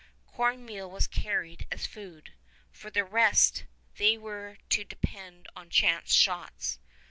Corn 0.25 0.65
meal 0.65 0.89
was 0.89 1.05
carried 1.05 1.67
as 1.71 1.85
food. 1.85 2.33
For 2.71 2.89
the 2.89 3.03
rest, 3.05 3.65
they 3.97 4.17
were 4.17 4.57
to 4.69 4.83
depend 4.83 5.47
on 5.55 5.69
chance 5.69 6.11
shots. 6.11 6.79